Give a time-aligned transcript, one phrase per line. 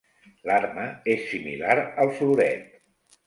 [0.49, 2.67] L'arma és similar al floret.